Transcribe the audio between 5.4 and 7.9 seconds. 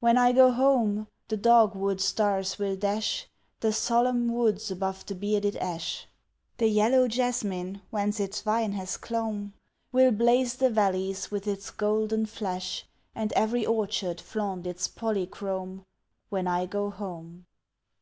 ash, The yellow jasmine,